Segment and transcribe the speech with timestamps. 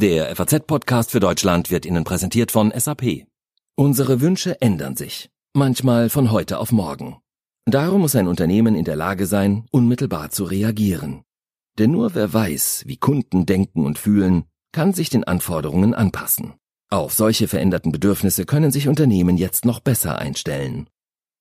[0.00, 3.26] Der FAZ-Podcast für Deutschland wird Ihnen präsentiert von SAP.
[3.74, 7.16] Unsere Wünsche ändern sich, manchmal von heute auf morgen.
[7.66, 11.24] Darum muss ein Unternehmen in der Lage sein, unmittelbar zu reagieren.
[11.80, 16.54] Denn nur wer weiß, wie Kunden denken und fühlen, kann sich den Anforderungen anpassen.
[16.90, 20.88] Auf solche veränderten Bedürfnisse können sich Unternehmen jetzt noch besser einstellen.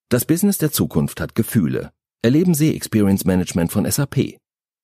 [0.10, 1.92] Das Business der Zukunft hat Gefühle.
[2.24, 4.40] Erleben Sie Experience Management von SAP.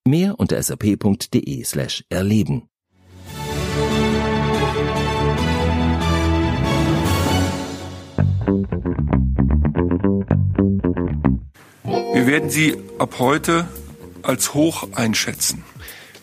[0.08, 2.70] Mehr unter sap.de slash erleben.
[12.14, 13.68] Wir werden sie ab heute
[14.22, 15.64] als hoch einschätzen.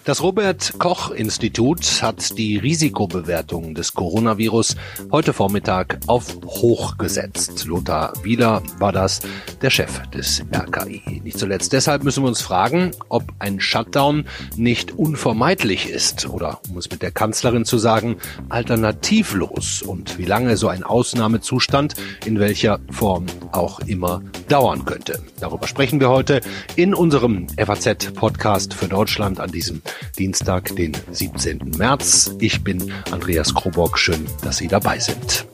[0.07, 4.75] Das Robert Koch Institut hat die Risikobewertung des Coronavirus
[5.13, 7.67] heute Vormittag auf hoch gesetzt.
[7.67, 9.21] Lothar Wieler war das,
[9.61, 11.21] der Chef des RKI.
[11.23, 14.25] Nicht zuletzt deshalb müssen wir uns fragen, ob ein Shutdown
[14.57, 18.17] nicht unvermeidlich ist oder, um es mit der Kanzlerin zu sagen,
[18.49, 25.23] alternativlos und wie lange so ein Ausnahmezustand in welcher Form auch immer dauern könnte.
[25.41, 26.41] Darüber sprechen wir heute
[26.75, 29.83] in unserem FAZ-Podcast für Deutschland an diesem
[30.19, 31.73] Dienstag, den 17.
[31.79, 32.35] März.
[32.39, 33.99] Ich bin Andreas Krobock.
[33.99, 35.47] Schön, dass Sie dabei sind.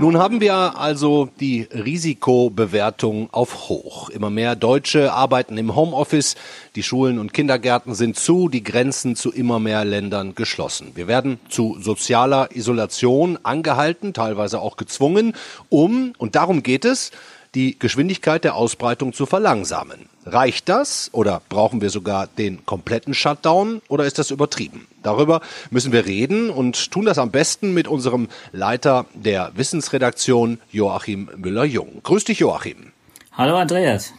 [0.00, 4.08] Nun haben wir also die Risikobewertung auf hoch.
[4.08, 6.36] Immer mehr Deutsche arbeiten im Homeoffice,
[6.74, 10.92] die Schulen und Kindergärten sind zu, die Grenzen zu immer mehr Ländern geschlossen.
[10.94, 15.34] Wir werden zu sozialer Isolation angehalten, teilweise auch gezwungen,
[15.68, 17.10] um, und darum geht es,
[17.54, 20.08] die Geschwindigkeit der Ausbreitung zu verlangsamen.
[20.24, 24.86] Reicht das oder brauchen wir sogar den kompletten Shutdown oder ist das übertrieben?
[25.02, 25.40] Darüber
[25.70, 32.00] müssen wir reden und tun das am besten mit unserem Leiter der Wissensredaktion Joachim Müller-Jung.
[32.02, 32.92] Grüß dich, Joachim.
[33.32, 34.12] Hallo, Andreas.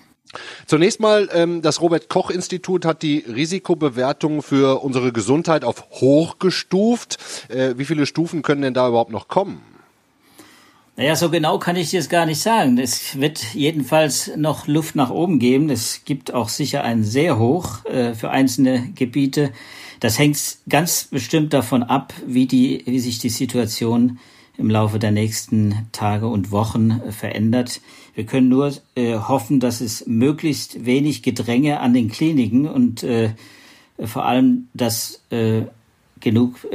[0.66, 6.40] Zunächst mal, ähm, das Robert Koch Institut hat die Risikobewertung für unsere Gesundheit auf hoch
[6.40, 7.18] gestuft.
[7.50, 9.62] Äh, wie viele Stufen können denn da überhaupt noch kommen?
[10.97, 12.78] Naja, so genau kann ich dir es gar nicht sagen.
[12.78, 15.69] Es wird jedenfalls noch Luft nach oben geben.
[15.69, 19.51] Es gibt auch sicher einen sehr hoch äh, für einzelne Gebiete.
[20.01, 24.19] Das hängt ganz bestimmt davon ab, wie, die, wie sich die Situation
[24.57, 27.80] im Laufe der nächsten Tage und Wochen äh, verändert.
[28.13, 33.31] Wir können nur äh, hoffen, dass es möglichst wenig Gedränge an den Kliniken und äh,
[34.03, 35.62] vor allem, dass äh,
[36.19, 36.68] genug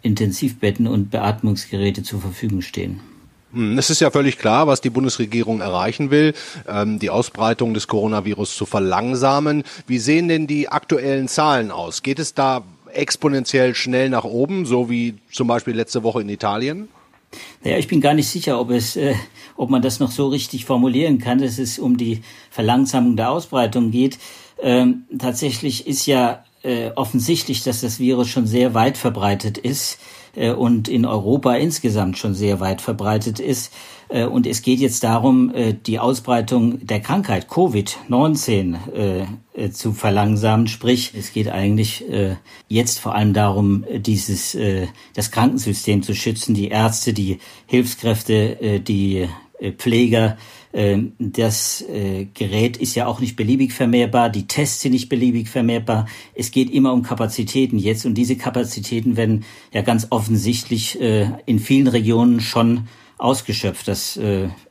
[0.00, 3.00] Intensivbetten und Beatmungsgeräte zur Verfügung stehen.
[3.54, 6.34] Hm, es ist ja völlig klar, was die Bundesregierung erreichen will,
[6.68, 9.62] ähm, die Ausbreitung des Coronavirus zu verlangsamen.
[9.86, 12.02] Wie sehen denn die aktuellen Zahlen aus?
[12.02, 16.88] Geht es da exponentiell schnell nach oben, so wie zum Beispiel letzte Woche in Italien?
[17.62, 19.14] Naja, ich bin gar nicht sicher, ob es, äh,
[19.56, 23.90] ob man das noch so richtig formulieren kann, dass es um die Verlangsamung der Ausbreitung
[23.90, 24.18] geht.
[24.60, 29.98] Ähm, tatsächlich ist ja äh, offensichtlich, dass das Virus schon sehr weit verbreitet ist
[30.36, 33.72] und in Europa insgesamt schon sehr weit verbreitet ist.
[34.08, 40.66] Äh, und es geht jetzt darum, äh, die Ausbreitung der Krankheit Covid-19 äh, zu verlangsamen.
[40.66, 42.36] Sprich, es geht eigentlich äh,
[42.68, 48.80] jetzt vor allem darum, dieses äh, das Krankensystem zu schützen, die Ärzte, die Hilfskräfte, äh,
[48.80, 49.28] die
[49.58, 50.36] äh, Pfleger.
[50.74, 55.48] Ähm, das äh, Gerät ist ja auch nicht beliebig vermehrbar, die Tests sind nicht beliebig
[55.48, 56.06] vermehrbar.
[56.34, 61.60] Es geht immer um Kapazitäten jetzt und diese Kapazitäten werden ja ganz offensichtlich äh, in
[61.60, 62.88] vielen Regionen schon
[63.24, 63.88] ausgeschöpft.
[63.88, 64.18] Das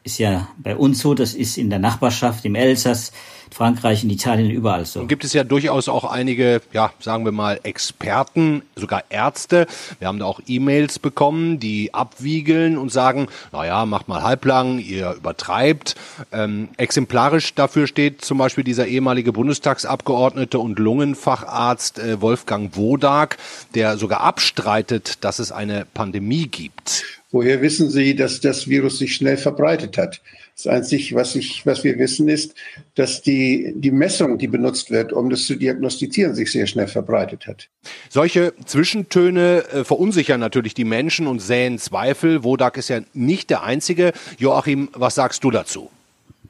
[0.03, 3.11] ist ja bei uns so, das ist in der Nachbarschaft, im Elsass,
[3.53, 4.99] Frankreich, in Italien, überall so.
[4.99, 9.67] Und gibt es ja durchaus auch einige, ja, sagen wir mal, Experten, sogar Ärzte.
[9.99, 15.13] Wir haben da auch E-Mails bekommen, die abwiegeln und sagen, naja, macht mal halblang, ihr
[15.13, 15.95] übertreibt.
[16.31, 23.37] Ähm, exemplarisch dafür steht zum Beispiel dieser ehemalige Bundestagsabgeordnete und Lungenfacharzt äh, Wolfgang Wodak,
[23.75, 27.22] der sogar abstreitet, dass es eine Pandemie gibt.
[27.33, 30.21] Woher wissen Sie, dass das Virus sich schnell verbreitet hat?
[30.55, 32.53] Das Einzige, was, ich, was wir wissen, ist,
[32.93, 37.47] dass die, die Messung, die benutzt wird, um das zu diagnostizieren, sich sehr schnell verbreitet
[37.47, 37.69] hat.
[38.07, 42.43] Solche Zwischentöne äh, verunsichern natürlich die Menschen und säen Zweifel.
[42.43, 44.13] Wodak ist ja nicht der Einzige.
[44.37, 45.89] Joachim, was sagst du dazu?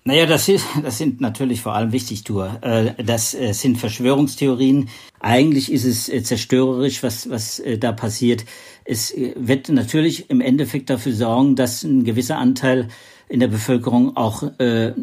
[0.06, 2.60] Naja, das, ist, das sind natürlich vor allem Wichtigtour.
[2.62, 4.90] Äh, das äh, sind Verschwörungstheorien.
[5.20, 8.46] Eigentlich ist es äh, zerstörerisch, was, was da passiert.
[8.86, 12.90] Es wird natürlich im Endeffekt dafür sorgen, dass ein gewisser Anteil
[13.30, 14.94] in der Bevölkerung auch äh,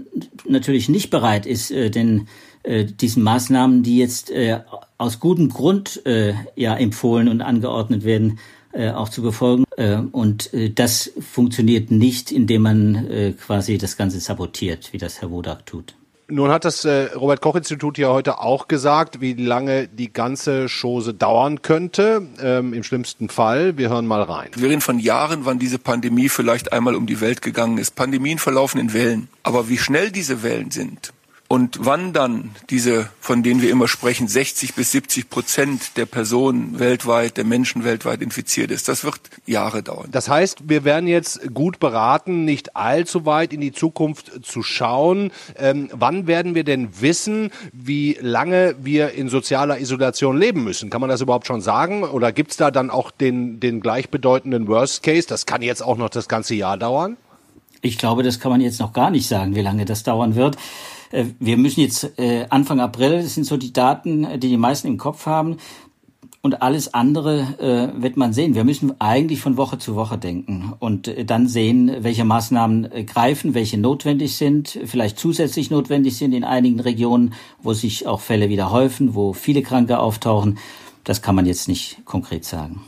[0.46, 2.28] natürlich nicht bereit ist, äh, den
[2.62, 4.60] äh, diesen Maßnahmen, die jetzt äh,
[4.98, 8.38] aus gutem Grund äh, ja empfohlen und angeordnet werden,
[8.72, 9.64] äh, auch zu befolgen.
[9.76, 15.20] Äh, und äh, das funktioniert nicht, indem man äh, quasi das Ganze sabotiert, wie das
[15.20, 15.94] Herr Wodak tut.
[16.32, 20.66] Nun hat das äh, Robert Koch Institut ja heute auch gesagt, wie lange die ganze
[20.68, 23.76] Chose dauern könnte, ähm, im schlimmsten Fall.
[23.76, 24.50] Wir hören mal rein.
[24.54, 27.96] Wir reden von Jahren, wann diese Pandemie vielleicht einmal um die Welt gegangen ist.
[27.96, 29.28] Pandemien verlaufen in Wellen.
[29.42, 31.12] Aber wie schnell diese Wellen sind,
[31.52, 36.78] und wann dann diese, von denen wir immer sprechen, 60 bis 70 Prozent der Personen
[36.78, 40.06] weltweit, der Menschen weltweit infiziert ist, das wird Jahre dauern.
[40.12, 45.32] Das heißt, wir werden jetzt gut beraten, nicht allzu weit in die Zukunft zu schauen.
[45.56, 50.88] Ähm, wann werden wir denn wissen, wie lange wir in sozialer Isolation leben müssen?
[50.88, 52.04] Kann man das überhaupt schon sagen?
[52.04, 55.26] Oder gibt's da dann auch den, den gleichbedeutenden Worst Case?
[55.26, 57.16] Das kann jetzt auch noch das ganze Jahr dauern?
[57.82, 60.56] Ich glaube, das kann man jetzt noch gar nicht sagen, wie lange das dauern wird.
[61.10, 64.88] Äh, wir müssen jetzt äh, Anfang April, das sind so die Daten, die die meisten
[64.88, 65.56] im Kopf haben.
[66.42, 68.54] Und alles andere äh, wird man sehen.
[68.54, 73.04] Wir müssen eigentlich von Woche zu Woche denken und äh, dann sehen, welche Maßnahmen äh,
[73.04, 78.48] greifen, welche notwendig sind, vielleicht zusätzlich notwendig sind in einigen Regionen, wo sich auch Fälle
[78.48, 80.56] wieder häufen, wo viele Kranke auftauchen.
[81.04, 82.80] Das kann man jetzt nicht konkret sagen.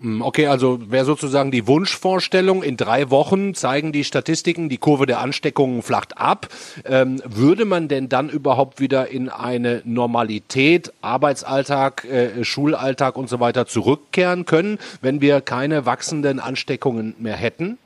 [0.00, 5.04] Hm, okay, also wäre sozusagen die Wunschvorstellung, in drei Wochen zeigen die Statistiken, die Kurve
[5.04, 6.48] der Ansteckungen flacht ab.
[6.86, 13.40] Ähm, würde man denn dann überhaupt wieder in eine Normalität, Arbeitsalltag, äh, Schulalltag und so
[13.40, 17.76] weiter zurückkehren können, wenn wir keine wachsenden Ansteckungen mehr hätten?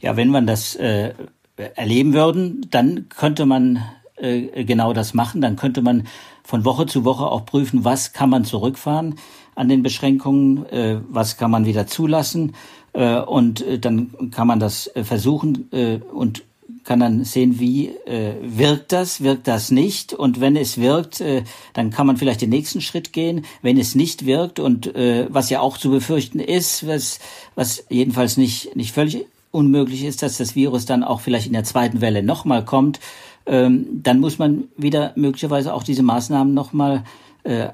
[0.00, 1.12] Ja, wenn man das äh,
[1.74, 3.84] erleben würden, dann könnte man
[4.16, 5.42] äh, genau das machen.
[5.42, 6.06] Dann könnte man
[6.42, 9.16] von Woche zu Woche auch prüfen, was kann man zurückfahren
[9.58, 12.54] an den Beschränkungen, äh, was kann man wieder zulassen
[12.92, 15.68] äh, und äh, dann kann man das versuchen
[16.12, 16.44] und
[16.84, 20.14] kann dann sehen, wie äh, wirkt das, wirkt das nicht.
[20.14, 21.42] Und wenn es wirkt, äh,
[21.74, 23.44] dann kann man vielleicht den nächsten Schritt gehen.
[23.60, 27.18] Wenn es nicht wirkt und äh, was ja auch zu befürchten ist, was,
[27.54, 31.64] was jedenfalls nicht, nicht völlig unmöglich ist, dass das Virus dann auch vielleicht in der
[31.64, 33.00] zweiten Welle nochmal kommt,
[33.44, 37.04] ähm, dann muss man wieder möglicherweise auch diese Maßnahmen nochmal
[37.44, 37.68] äh,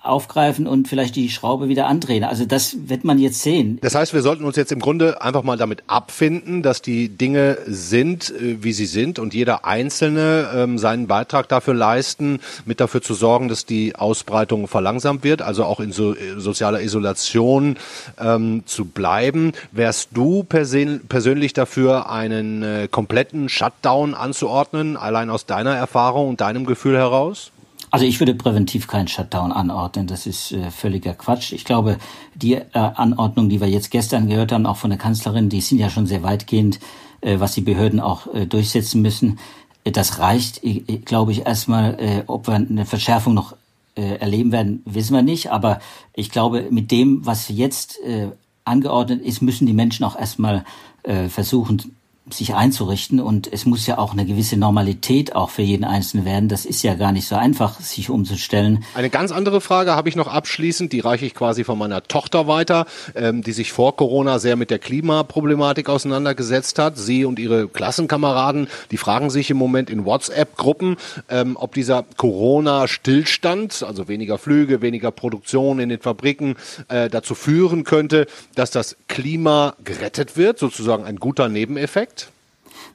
[0.00, 2.22] aufgreifen und vielleicht die Schraube wieder andrehen.
[2.22, 3.78] Also das wird man jetzt sehen.
[3.82, 7.58] Das heißt, wir sollten uns jetzt im Grunde einfach mal damit abfinden, dass die Dinge
[7.66, 13.02] sind, äh, wie sie sind und jeder Einzelne ähm, seinen Beitrag dafür leisten, mit dafür
[13.02, 17.76] zu sorgen, dass die Ausbreitung verlangsamt wird, also auch in so, äh, sozialer Isolation
[18.20, 19.52] ähm, zu bleiben.
[19.72, 26.40] Wärst du persön persönlich dafür, einen äh, kompletten Shutdown anzuordnen, allein aus deiner Erfahrung und
[26.40, 27.50] deinem Gefühl heraus?
[27.90, 30.06] Also ich würde präventiv keinen Shutdown anordnen.
[30.06, 31.52] Das ist äh, völliger Quatsch.
[31.52, 31.98] Ich glaube,
[32.34, 35.78] die äh, Anordnungen, die wir jetzt gestern gehört haben, auch von der Kanzlerin, die sind
[35.78, 36.80] ja schon sehr weitgehend,
[37.20, 39.38] äh, was die Behörden auch äh, durchsetzen müssen.
[39.84, 40.60] Äh, das reicht,
[41.04, 41.94] glaube ich, erstmal.
[41.98, 43.56] Äh, ob wir eine Verschärfung noch
[43.96, 45.50] äh, erleben werden, wissen wir nicht.
[45.50, 45.80] Aber
[46.14, 48.28] ich glaube, mit dem, was jetzt äh,
[48.64, 50.64] angeordnet ist, müssen die Menschen auch erstmal
[51.02, 51.96] äh, versuchen,
[52.30, 56.48] sich einzurichten und es muss ja auch eine gewisse Normalität auch für jeden Einzelnen werden.
[56.48, 58.84] Das ist ja gar nicht so einfach, sich umzustellen.
[58.94, 62.46] Eine ganz andere Frage habe ich noch abschließend, die reiche ich quasi von meiner Tochter
[62.46, 66.96] weiter, ähm, die sich vor Corona sehr mit der Klimaproblematik auseinandergesetzt hat.
[66.98, 70.96] Sie und ihre Klassenkameraden, die fragen sich im Moment in WhatsApp-Gruppen,
[71.28, 76.56] ähm, ob dieser Corona-Stillstand, also weniger Flüge, weniger Produktion in den Fabriken,
[76.88, 82.17] äh, dazu führen könnte, dass das Klima gerettet wird, sozusagen ein guter Nebeneffekt.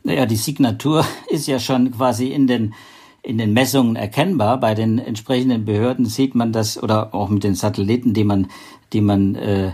[0.04, 2.74] Naja, die Signatur ist ja schon quasi in den
[3.26, 4.60] in den Messungen erkennbar.
[4.60, 8.48] Bei den entsprechenden Behörden sieht man das oder auch mit den Satelliten, die man,
[8.92, 9.72] die man äh,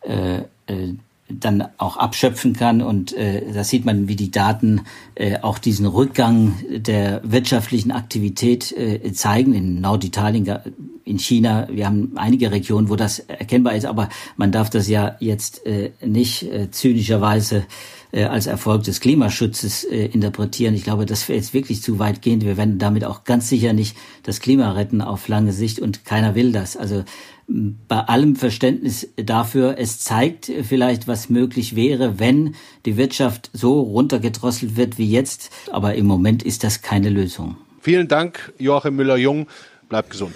[0.00, 0.94] äh, äh,
[1.28, 2.80] dann auch abschöpfen kann.
[2.80, 4.82] Und äh, da sieht man, wie die Daten
[5.14, 9.52] äh, auch diesen Rückgang der wirtschaftlichen Aktivität äh, zeigen.
[9.52, 10.58] In Norditalien,
[11.04, 15.16] in China, wir haben einige Regionen, wo das erkennbar ist, aber man darf das ja
[15.20, 17.64] jetzt äh, nicht äh, zynischerweise
[18.12, 20.74] äh, als Erfolg des Klimaschutzes äh, interpretieren.
[20.74, 22.44] Ich glaube, das wäre jetzt wirklich zu weit gehend.
[22.44, 26.34] Wir werden damit auch ganz sicher nicht das Klima retten auf lange Sicht und keiner
[26.34, 26.76] will das.
[26.76, 27.04] Also
[27.48, 34.76] bei allem Verständnis dafür, es zeigt vielleicht, was möglich wäre, wenn die Wirtschaft so runtergedrosselt
[34.76, 35.50] wird wie jetzt.
[35.70, 37.56] Aber im Moment ist das keine Lösung.
[37.80, 39.46] Vielen Dank, Joachim Müller-Jung.
[39.88, 40.34] Bleibt gesund.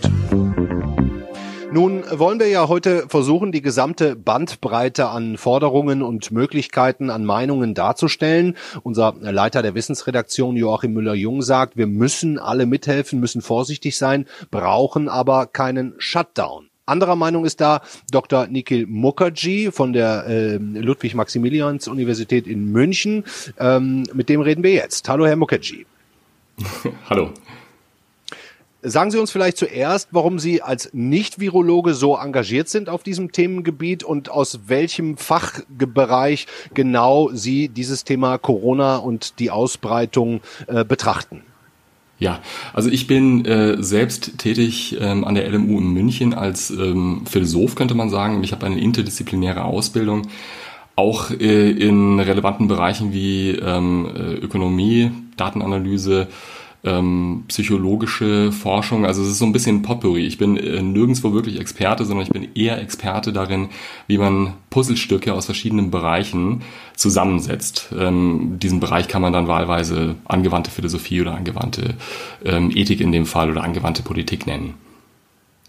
[1.73, 7.75] Nun wollen wir ja heute versuchen, die gesamte Bandbreite an Forderungen und Möglichkeiten, an Meinungen
[7.75, 8.57] darzustellen.
[8.83, 15.09] Unser Leiter der Wissensredaktion Joachim Müller-Jung sagt, wir müssen alle mithelfen, müssen vorsichtig sein, brauchen
[15.09, 16.71] aber keinen Shutdown.
[16.87, 18.49] Anderer Meinung ist da Dr.
[18.49, 23.25] Nikhil Mukherjee von der äh, Ludwig-Maximilians-Universität in München.
[23.61, 25.09] Ähm, mit dem reden wir jetzt.
[25.09, 25.87] Hallo, Herr Mukherjee.
[27.09, 27.31] Hallo.
[28.83, 34.05] Sagen Sie uns vielleicht zuerst, warum Sie als Nicht-Virologe so engagiert sind auf diesem Themengebiet
[34.05, 41.43] und aus welchem Fachbereich genau Sie dieses Thema Corona und die Ausbreitung äh, betrachten.
[42.19, 42.41] Ja,
[42.73, 47.75] also ich bin äh, selbst tätig ähm, an der LMU in München als ähm, Philosoph,
[47.75, 48.43] könnte man sagen.
[48.45, 50.29] Ich habe eine interdisziplinäre Ausbildung,
[50.97, 56.29] auch äh, in relevanten Bereichen wie ähm, äh, Ökonomie, Datenanalyse,
[56.85, 59.05] ähm, psychologische Forschung.
[59.05, 60.27] Also es ist so ein bisschen Potpourri.
[60.27, 63.69] Ich bin äh, nirgendwo wirklich Experte, sondern ich bin eher Experte darin,
[64.07, 66.63] wie man Puzzlestücke aus verschiedenen Bereichen
[66.97, 67.91] zusammensetzt.
[67.99, 71.95] Ähm, diesen Bereich kann man dann wahlweise angewandte Philosophie oder angewandte
[72.45, 74.75] ähm, Ethik in dem Fall oder angewandte Politik nennen.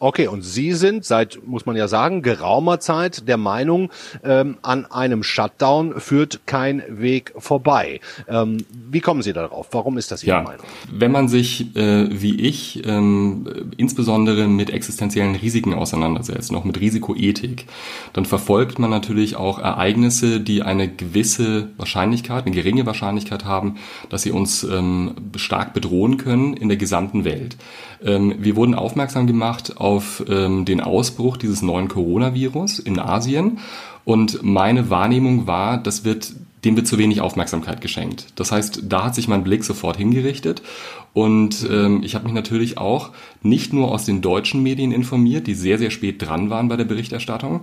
[0.01, 3.91] Okay, und Sie sind seit, muss man ja sagen, geraumer Zeit der Meinung,
[4.23, 7.99] ähm, an einem Shutdown führt kein Weg vorbei.
[8.27, 9.67] Ähm, wie kommen Sie darauf?
[9.73, 10.65] Warum ist das Ihre ja, Meinung?
[10.91, 17.67] Wenn man sich, äh, wie ich, ähm, insbesondere mit existenziellen Risiken auseinandersetzt, noch mit Risikoethik,
[18.13, 23.75] dann verfolgt man natürlich auch Ereignisse, die eine gewisse Wahrscheinlichkeit, eine geringe Wahrscheinlichkeit haben,
[24.09, 27.55] dass sie uns ähm, stark bedrohen können in der gesamten Welt.
[28.03, 33.59] Ähm, wir wurden aufmerksam gemacht auf ähm, den Ausbruch dieses neuen Coronavirus in Asien
[34.05, 36.33] und meine Wahrnehmung war, das wird
[36.63, 38.27] dem wird zu wenig Aufmerksamkeit geschenkt.
[38.35, 40.61] Das heißt, da hat sich mein Blick sofort hingerichtet
[41.11, 43.09] und ähm, ich habe mich natürlich auch
[43.41, 46.85] nicht nur aus den deutschen Medien informiert, die sehr, sehr spät dran waren bei der
[46.85, 47.61] Berichterstattung,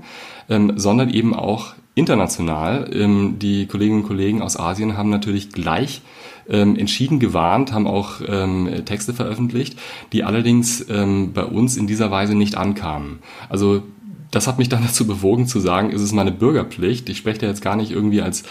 [0.48, 2.90] ähm, sondern eben auch international.
[2.92, 6.02] Ähm, die Kolleginnen und Kollegen aus Asien haben natürlich gleich
[6.48, 9.78] ähm, entschieden gewarnt, haben auch ähm, Texte veröffentlicht,
[10.12, 13.18] die allerdings ähm, bei uns in dieser Weise nicht ankamen.
[13.48, 13.82] Also
[14.30, 17.08] das hat mich dann dazu bewogen zu sagen, es ist meine Bürgerpflicht.
[17.08, 18.44] Ich spreche da jetzt gar nicht irgendwie als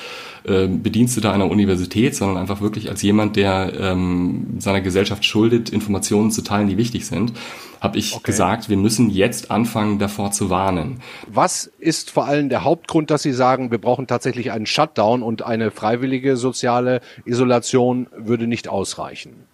[0.44, 6.32] äh, Bediensteter einer Universität, sondern einfach wirklich als jemand, der ähm, seiner Gesellschaft schuldet, Informationen
[6.32, 7.34] zu teilen, die wichtig sind,
[7.82, 8.24] habe ich okay.
[8.24, 11.02] gesagt, wir müssen jetzt anfangen, davor zu warnen.
[11.28, 15.44] Was ist vor allem der Hauptgrund, dass Sie sagen, wir brauchen tatsächlich einen Shutdown und
[15.44, 19.48] eine freiwillige soziale Isolation würde nicht ausreichen?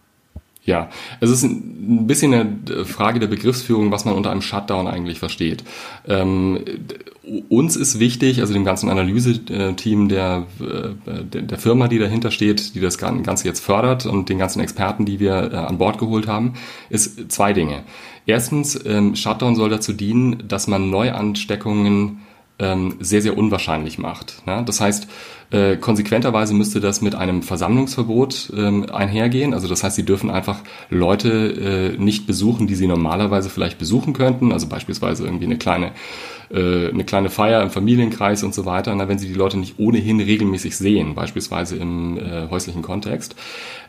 [0.65, 0.89] Ja,
[1.19, 5.65] es ist ein bisschen eine Frage der Begriffsführung, was man unter einem Shutdown eigentlich versteht.
[6.07, 6.59] Ähm,
[7.49, 12.79] uns ist wichtig, also dem ganzen Analyseteam der, äh, der, Firma, die dahinter steht, die
[12.79, 16.53] das Ganze jetzt fördert und den ganzen Experten, die wir äh, an Bord geholt haben,
[16.89, 17.83] ist zwei Dinge.
[18.25, 22.21] Erstens, ähm, Shutdown soll dazu dienen, dass man Neuansteckungen
[22.59, 24.45] ähm, sehr, sehr unwahrscheinlich macht.
[24.45, 24.63] Ne?
[24.65, 25.07] Das heißt,
[25.53, 29.53] äh, konsequenterweise müsste das mit einem Versammlungsverbot ähm, einhergehen.
[29.53, 34.13] Also das heißt, sie dürfen einfach Leute äh, nicht besuchen, die sie normalerweise vielleicht besuchen
[34.13, 34.51] könnten.
[34.51, 35.91] Also beispielsweise irgendwie eine kleine
[36.53, 39.79] äh, eine kleine Feier im Familienkreis und so weiter, na, wenn sie die Leute nicht
[39.79, 43.35] ohnehin regelmäßig sehen, beispielsweise im äh, häuslichen Kontext.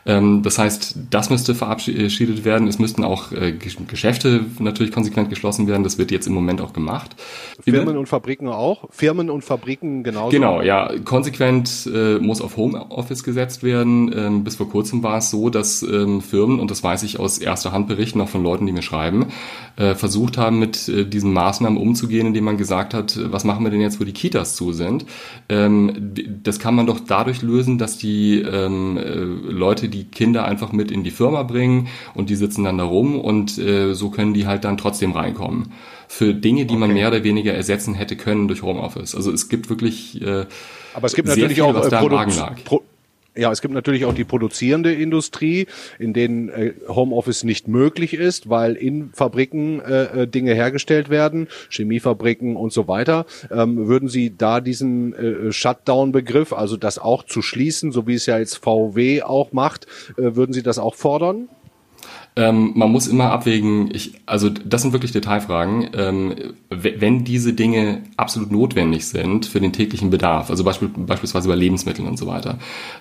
[0.07, 2.67] Ähm, das heißt, das müsste verabschiedet werden.
[2.67, 5.83] Es müssten auch äh, Geschäfte natürlich konsequent geschlossen werden.
[5.83, 7.15] Das wird jetzt im Moment auch gemacht.
[7.63, 8.89] Firmen und Fabriken auch?
[8.91, 10.31] Firmen und Fabriken genauso?
[10.31, 10.91] Genau, ja.
[11.03, 11.54] Konsequent
[11.93, 14.11] äh, muss auf Homeoffice gesetzt werden.
[14.15, 17.37] Ähm, bis vor kurzem war es so, dass ähm, Firmen, und das weiß ich aus
[17.37, 19.27] erster Hand berichten, auch von Leuten, die mir schreiben,
[19.77, 23.71] äh, versucht haben, mit äh, diesen Maßnahmen umzugehen, indem man gesagt hat, was machen wir
[23.71, 25.05] denn jetzt, wo die Kitas zu sind?
[25.49, 30.71] Ähm, das kann man doch dadurch lösen, dass die ähm, äh, Leute, die Kinder einfach
[30.71, 34.33] mit in die Firma bringen und die sitzen dann da rum und äh, so können
[34.33, 35.71] die halt dann trotzdem reinkommen.
[36.07, 36.79] Für Dinge, die okay.
[36.79, 39.15] man mehr oder weniger ersetzen hätte können durch Homeoffice.
[39.15, 40.45] Also es gibt wirklich äh,
[40.95, 42.83] aber es gibt natürlich viel, auch äh, da Pro
[43.37, 45.67] ja, es gibt natürlich auch die produzierende Industrie,
[45.99, 51.47] in denen äh, Homeoffice nicht möglich ist, weil in Fabriken äh, äh, Dinge hergestellt werden,
[51.69, 53.25] Chemiefabriken und so weiter.
[53.51, 58.25] Ähm, würden Sie da diesen äh, Shutdown-Begriff, also das auch zu schließen, so wie es
[58.25, 61.49] ja jetzt VW auch macht, würden Sie das auch fordern?
[62.37, 66.35] Ähm, man muss immer abwägen, ich, also das sind wirklich Detailfragen, ähm,
[66.69, 72.07] wenn diese Dinge absolut notwendig sind für den täglichen Bedarf, also beispiel, beispielsweise bei Lebensmitteln
[72.07, 72.59] und so weiter,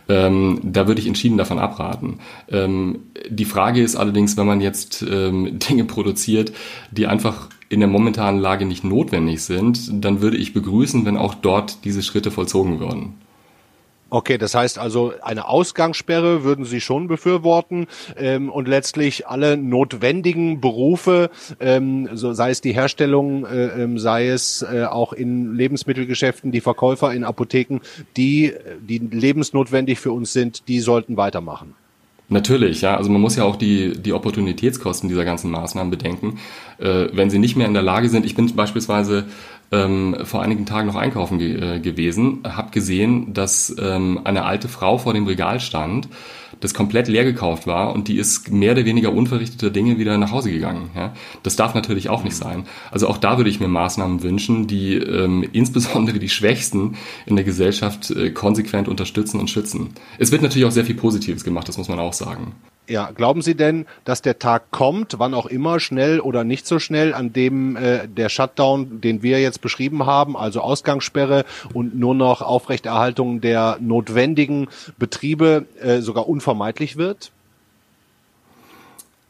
[0.08, 2.20] ähm, da würde ich entschieden davon abraten.
[2.48, 6.52] Ähm, die Frage ist allerdings, wenn man jetzt ähm, Dinge produziert,
[6.92, 11.34] die einfach in der momentanen Lage nicht notwendig sind, dann würde ich begrüßen, wenn auch
[11.34, 13.14] dort diese Schritte vollzogen würden.
[14.14, 20.60] Okay, das heißt also, eine Ausgangssperre würden Sie schon befürworten ähm, und letztlich alle notwendigen
[20.60, 26.52] Berufe, ähm, so sei es die Herstellung, äh, ähm, sei es äh, auch in Lebensmittelgeschäften,
[26.52, 27.80] die Verkäufer in Apotheken,
[28.16, 28.52] die,
[28.88, 31.74] die lebensnotwendig für uns sind, die sollten weitermachen.
[32.28, 32.96] Natürlich, ja.
[32.96, 36.38] Also man muss ja auch die, die Opportunitätskosten dieser ganzen Maßnahmen bedenken.
[36.78, 39.26] Äh, wenn sie nicht mehr in der Lage sind, ich bin beispielsweise
[39.74, 44.68] ähm, vor einigen Tagen noch einkaufen ge äh, gewesen, habe gesehen, dass ähm, eine alte
[44.68, 46.08] Frau vor dem Regal stand,
[46.64, 50.32] das komplett leer gekauft war und die ist mehr oder weniger unverrichteter Dinge wieder nach
[50.32, 50.90] Hause gegangen.
[50.96, 51.12] Ja?
[51.42, 52.64] Das darf natürlich auch nicht sein.
[52.90, 57.44] Also auch da würde ich mir Maßnahmen wünschen, die ähm, insbesondere die Schwächsten in der
[57.44, 59.90] Gesellschaft äh, konsequent unterstützen und schützen.
[60.18, 62.54] Es wird natürlich auch sehr viel Positives gemacht, das muss man auch sagen.
[62.86, 66.78] Ja, glauben Sie denn, dass der Tag kommt, wann auch immer, schnell oder nicht so
[66.78, 72.14] schnell, an dem äh, der Shutdown, den wir jetzt beschrieben haben, also Ausgangssperre und nur
[72.14, 74.68] noch Aufrechterhaltung der notwendigen
[74.98, 76.53] Betriebe äh, sogar unvermeidlich
[76.96, 77.32] wird?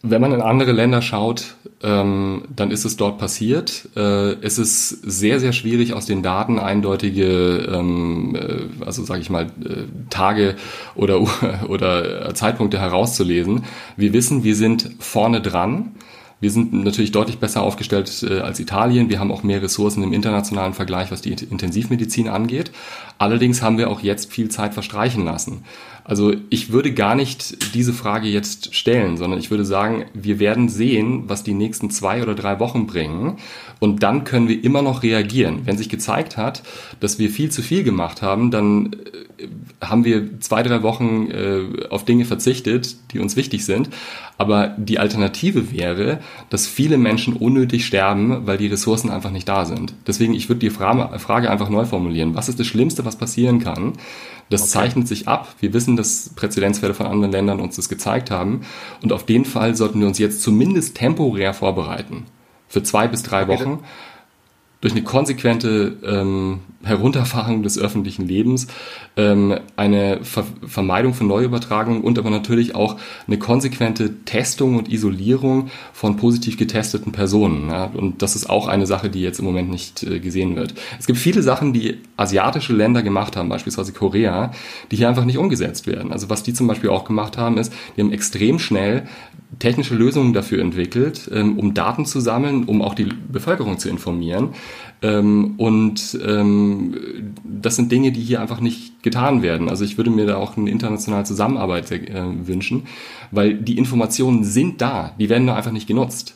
[0.06, 3.88] Wenn man in andere Länder schaut, ähm, dann ist es dort passiert.
[3.96, 9.30] Äh, es ist sehr, sehr schwierig, aus den Daten eindeutige, ähm, äh, also sage ich
[9.30, 10.56] mal, äh, Tage
[10.94, 11.22] oder,
[11.68, 13.64] oder Zeitpunkte herauszulesen.
[13.96, 15.92] Wir wissen, wir sind vorne dran.
[16.38, 19.08] Wir sind natürlich deutlich besser aufgestellt äh, als Italien.
[19.08, 22.72] Wir haben auch mehr Ressourcen im internationalen Vergleich, was die Intensivmedizin angeht.
[23.16, 25.64] Allerdings haben wir auch jetzt viel Zeit verstreichen lassen.
[26.04, 30.68] Also ich würde gar nicht diese Frage jetzt stellen, sondern ich würde sagen, wir werden
[30.68, 33.38] sehen, was die nächsten zwei oder drei Wochen bringen.
[33.80, 35.62] Und dann können wir immer noch reagieren.
[35.64, 36.62] Wenn sich gezeigt hat,
[37.00, 38.92] dass wir viel zu viel gemacht haben, dann
[39.38, 39.46] äh,
[39.84, 43.88] haben wir zwei, drei Wochen äh, auf Dinge verzichtet, die uns wichtig sind.
[44.36, 46.20] Aber die Alternative wäre,
[46.50, 49.94] dass viele Menschen unnötig sterben, weil die Ressourcen einfach nicht da sind.
[50.06, 52.34] Deswegen, ich würde die Frage einfach neu formulieren.
[52.34, 53.94] Was ist das Schlimmste, was passieren kann?
[54.50, 54.70] Das okay.
[54.70, 55.54] zeichnet sich ab.
[55.60, 58.62] Wir wissen, dass Präzedenzfälle von anderen Ländern uns das gezeigt haben.
[59.02, 62.26] Und auf den Fall sollten wir uns jetzt zumindest temporär vorbereiten.
[62.68, 63.80] Für zwei bis drei Wochen.
[64.84, 68.66] Durch eine konsequente ähm, Herunterfahrung des öffentlichen Lebens,
[69.16, 75.70] ähm, eine Ver Vermeidung von Neuübertragungen und aber natürlich auch eine konsequente Testung und Isolierung
[75.94, 77.70] von positiv getesteten Personen.
[77.70, 77.84] Ja?
[77.94, 80.74] Und das ist auch eine Sache, die jetzt im Moment nicht äh, gesehen wird.
[80.98, 84.52] Es gibt viele Sachen, die asiatische Länder gemacht haben, beispielsweise Korea,
[84.90, 86.12] die hier einfach nicht umgesetzt werden.
[86.12, 89.04] Also was die zum Beispiel auch gemacht haben, ist, die haben extrem schnell
[89.58, 94.50] technische Lösungen dafür entwickelt, ähm, um Daten zu sammeln, um auch die Bevölkerung zu informieren.
[95.04, 99.68] Ähm, und ähm, das sind Dinge, die hier einfach nicht getan werden.
[99.68, 102.84] Also ich würde mir da auch eine internationale Zusammenarbeit äh, wünschen,
[103.30, 106.34] weil die Informationen sind da, die werden nur einfach nicht genutzt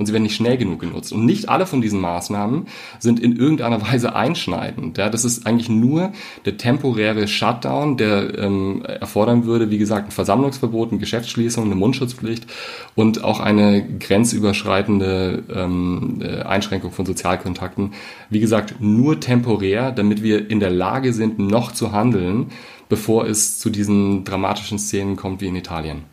[0.00, 1.12] und sie werden nicht schnell genug genutzt.
[1.12, 2.66] Und nicht alle von diesen Maßnahmen
[2.98, 4.96] sind in irgendeiner Weise einschneidend.
[4.96, 6.12] Ja, das ist eigentlich nur
[6.46, 12.46] der temporäre Shutdown, der ähm, erfordern würde, wie gesagt, ein Versammlungsverbot, eine Geschäftsschließung, eine Mundschutzpflicht
[12.94, 17.92] und auch eine grenzüberschreitende ähm, äh, Einschränkung von Sozialkontakten.
[18.30, 22.46] Wie gesagt, nur temporär, damit wir in der Lage sind, noch zu handeln,
[22.88, 26.04] bevor es zu diesen dramatischen Szenen kommt wie in Italien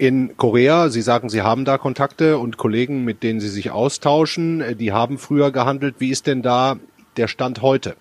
[0.00, 0.88] in Korea.
[0.88, 4.78] Sie sagen, Sie haben da Kontakte und Kollegen, mit denen Sie sich austauschen.
[4.78, 5.96] Die haben früher gehandelt.
[5.98, 6.78] Wie ist denn da
[7.18, 7.96] der Stand heute?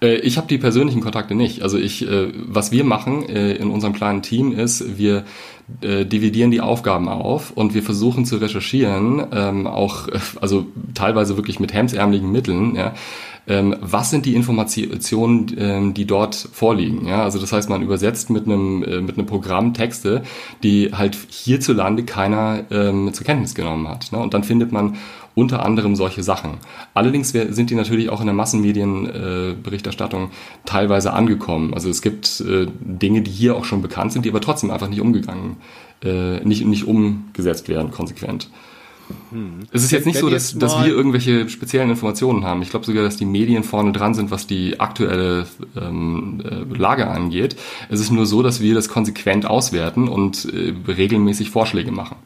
[0.00, 1.62] Äh, ich habe die persönlichen Kontakte nicht.
[1.62, 5.24] Also ich, äh, was wir machen äh, in unserem kleinen Team ist, wir
[5.82, 10.08] dividieren die Aufgaben auf und wir versuchen zu recherchieren, ähm, auch
[10.40, 12.94] also teilweise wirklich mit hemsärmeligen Mitteln, ja,
[13.48, 17.06] ähm, was sind die Informationen, ähm, die dort vorliegen.
[17.06, 17.22] Ja?
[17.24, 20.22] Also das heißt, man übersetzt mit einem, äh, mit einem Programm Texte,
[20.62, 24.12] die halt hierzulande keiner ähm, zur Kenntnis genommen hat.
[24.12, 24.18] Ne?
[24.18, 24.96] Und dann findet man
[25.38, 26.54] unter anderem solche Sachen.
[26.94, 30.30] Allerdings sind die natürlich auch in der Massenmedienberichterstattung äh,
[30.64, 31.74] teilweise angekommen.
[31.74, 34.88] Also es gibt äh, Dinge, die hier auch schon bekannt sind, die aber trotzdem einfach
[34.88, 35.58] nicht umgegangen,
[36.02, 38.50] äh, nicht, nicht umgesetzt werden konsequent.
[39.30, 39.60] Hm.
[39.70, 42.60] Es ist jetzt nicht so, dass, dass wir irgendwelche speziellen Informationen haben.
[42.62, 45.46] Ich glaube sogar, dass die Medien vorne dran sind, was die aktuelle
[45.80, 47.56] ähm, äh, Lage angeht.
[47.88, 52.16] Es ist nur so, dass wir das konsequent auswerten und äh, regelmäßig Vorschläge machen.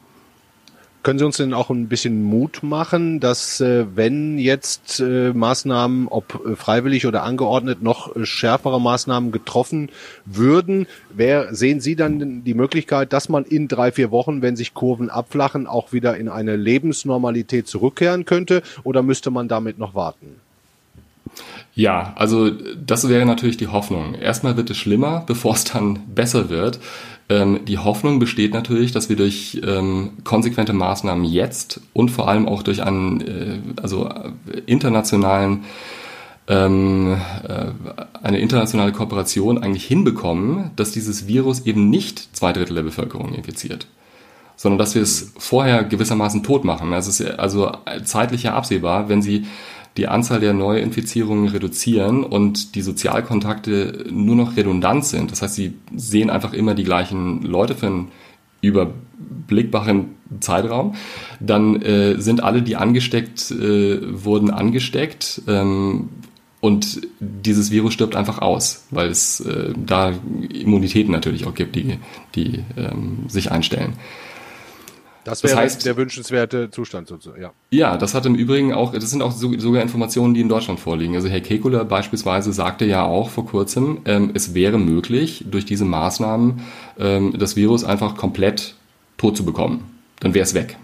[1.03, 6.07] Können Sie uns denn auch ein bisschen Mut machen, dass äh, wenn jetzt äh, Maßnahmen,
[6.07, 9.89] ob äh, freiwillig oder angeordnet, noch äh, schärfere Maßnahmen getroffen
[10.25, 14.73] würden, wer, sehen Sie dann die Möglichkeit, dass man in drei, vier Wochen, wenn sich
[14.73, 18.63] Kurven abflachen, auch wieder in eine Lebensnormalität zurückkehren könnte?
[18.83, 20.37] Oder müsste man damit noch warten?
[21.75, 24.13] Ja, also das wäre natürlich die Hoffnung.
[24.13, 26.79] Erstmal wird es schlimmer, bevor es dann besser wird.
[27.29, 32.47] Ähm, die Hoffnung besteht natürlich, dass wir durch ähm, konsequente Maßnahmen jetzt und vor allem
[32.47, 34.31] auch durch einen äh, also äh,
[34.65, 35.63] internationalen
[36.47, 37.15] ähm,
[37.47, 37.65] äh,
[38.21, 43.87] eine internationale Kooperation eigentlich hinbekommen, dass dieses Virus eben nicht zwei Drittel der Bevölkerung infiziert
[44.55, 46.93] sondern dass wir es vorher gewissermaßen tot machen.
[46.93, 47.71] Es ist also
[48.05, 49.45] zeitlich ja absehbar, wenn Sie
[49.97, 55.31] die Anzahl der Neuinfizierungen reduzieren und die Sozialkontakte nur noch redundant sind.
[55.31, 58.11] Das heißt, sie sehen einfach immer die gleichen Leute für einen
[58.61, 60.95] überblickbaren Zeitraum.
[61.39, 65.41] Dann äh, sind alle, die angesteckt äh, wurden, angesteckt.
[65.47, 66.09] Ähm,
[66.59, 70.13] und dieses Virus stirbt einfach aus, weil es äh, da
[70.49, 71.97] Immunitäten natürlich auch gibt, die,
[72.35, 73.93] die ähm, sich einstellen.
[75.23, 77.51] Das wäre das heißt, der wünschenswerte Zustand sozusagen, ja.
[77.71, 81.15] Ja, das hat im Übrigen auch, das sind auch sogar Informationen, die in Deutschland vorliegen.
[81.15, 85.85] Also Herr Kekula beispielsweise sagte ja auch vor kurzem, ähm, es wäre möglich, durch diese
[85.85, 86.61] Maßnahmen
[86.99, 88.75] ähm, das Virus einfach komplett
[89.17, 89.99] tot zu bekommen.
[90.19, 90.77] Dann wäre es weg.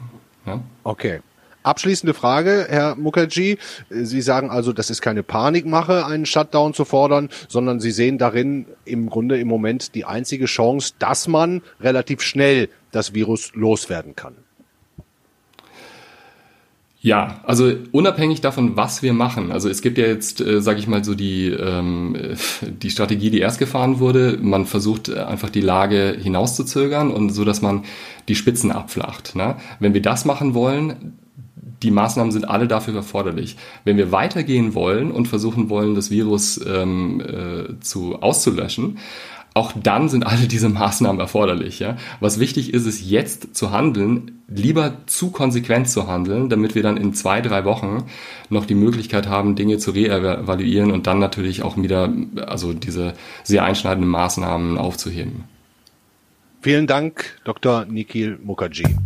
[0.46, 0.62] Ja?
[0.84, 1.20] Okay.
[1.64, 3.58] Abschließende Frage, Herr Mukherjee.
[3.90, 8.66] Sie sagen also, das ist keine Panikmache, einen Shutdown zu fordern, sondern Sie sehen darin
[8.86, 14.36] im Grunde im Moment die einzige Chance, dass man relativ schnell das Virus loswerden kann.
[17.02, 19.54] Ja, also unabhängig davon, was wir machen.
[19.54, 22.18] Also es gibt ja jetzt, äh, sage ich mal, so die ähm,
[22.62, 24.38] die Strategie, die erst gefahren wurde.
[24.42, 27.86] Man versucht äh, einfach die Lage hinauszuzögern und so, dass man
[28.28, 29.34] die Spitzen abflacht.
[29.34, 29.56] Ne?
[29.80, 31.19] Wenn wir das machen wollen,
[31.84, 33.56] die Maßnahmen sind alle dafür erforderlich.
[33.84, 38.98] Wenn wir weitergehen wollen und versuchen wollen, das Virus ähm, äh, zu auszulöschen,
[39.54, 41.80] auch dann sind alle diese Maßnahmen erforderlich.
[41.80, 41.98] Ja?
[42.20, 46.98] Was wichtig ist, ist jetzt zu handeln, lieber zu konsequent zu handeln, damit wir dann
[46.98, 48.06] in zwei, drei Wochen
[48.50, 52.12] noch die Möglichkeit haben, Dinge zu reevaluieren und dann natürlich auch wieder
[52.48, 53.14] also diese
[53.44, 55.44] sehr einschneidenden Maßnahmen aufzuheben.
[56.62, 57.86] Vielen Dank, Dr.
[57.86, 58.98] Nikhil Mukherjee.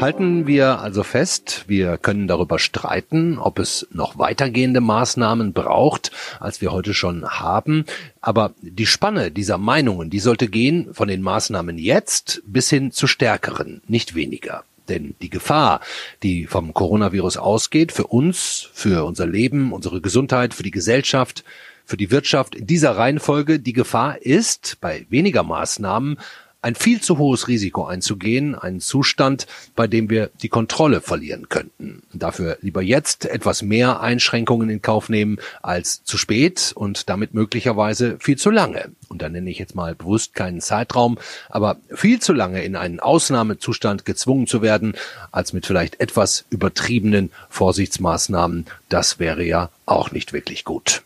[0.00, 6.60] Halten wir also fest, wir können darüber streiten, ob es noch weitergehende Maßnahmen braucht, als
[6.60, 7.84] wir heute schon haben.
[8.20, 13.06] Aber die Spanne dieser Meinungen, die sollte gehen von den Maßnahmen jetzt bis hin zu
[13.06, 14.64] stärkeren, nicht weniger.
[14.88, 15.80] Denn die Gefahr,
[16.24, 21.44] die vom Coronavirus ausgeht, für uns, für unser Leben, unsere Gesundheit, für die Gesellschaft,
[21.90, 26.18] für die Wirtschaft in dieser Reihenfolge, die Gefahr ist bei weniger Maßnahmen
[26.62, 32.02] ein viel zu hohes Risiko einzugehen, einen Zustand, bei dem wir die Kontrolle verlieren könnten.
[32.12, 38.18] Dafür lieber jetzt etwas mehr Einschränkungen in Kauf nehmen als zu spät und damit möglicherweise
[38.20, 38.92] viel zu lange.
[39.08, 43.00] Und da nenne ich jetzt mal bewusst keinen Zeitraum, aber viel zu lange in einen
[43.00, 44.94] Ausnahmezustand gezwungen zu werden,
[45.32, 51.02] als mit vielleicht etwas übertriebenen Vorsichtsmaßnahmen, das wäre ja auch nicht wirklich gut.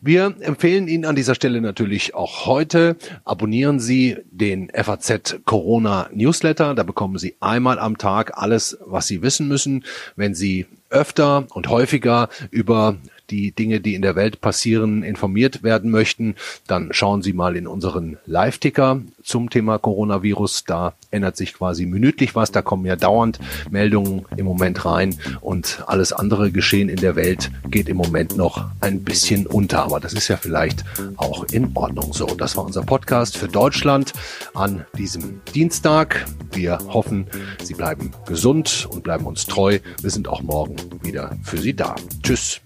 [0.00, 6.74] Wir empfehlen Ihnen an dieser Stelle natürlich auch heute, abonnieren Sie den FAZ Corona Newsletter.
[6.74, 9.84] Da bekommen Sie einmal am Tag alles, was Sie wissen müssen.
[10.16, 12.96] Wenn Sie öfter und häufiger über
[13.30, 16.34] die Dinge, die in der Welt passieren, informiert werden möchten,
[16.66, 20.64] dann schauen Sie mal in unseren Live-Ticker zum Thema Coronavirus.
[20.64, 22.52] Da ändert sich quasi minütlich was.
[22.52, 23.38] Da kommen ja dauernd
[23.70, 28.66] Meldungen im Moment rein und alles andere Geschehen in der Welt geht im Moment noch
[28.80, 29.84] ein bisschen unter.
[29.84, 30.84] Aber das ist ja vielleicht
[31.16, 32.26] auch in Ordnung so.
[32.26, 34.12] Das war unser Podcast für Deutschland
[34.54, 36.26] an diesem Dienstag.
[36.52, 37.26] Wir hoffen,
[37.62, 39.78] Sie bleiben gesund und bleiben uns treu.
[40.00, 41.94] Wir sind auch morgen wieder für Sie da.
[42.22, 42.60] Tschüss.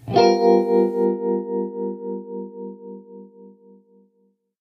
[0.62, 1.03] thank you